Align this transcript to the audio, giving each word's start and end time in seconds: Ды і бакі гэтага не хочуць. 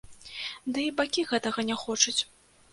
Ды 0.77 0.85
і 0.87 0.95
бакі 1.01 1.27
гэтага 1.35 1.69
не 1.71 1.81
хочуць. 1.85 2.19